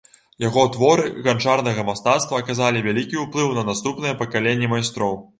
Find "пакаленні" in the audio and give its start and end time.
4.23-4.71